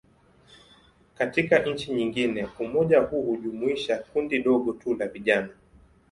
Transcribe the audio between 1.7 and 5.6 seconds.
nyingine, umoja huu hujumuisha kundi dogo tu la vijana.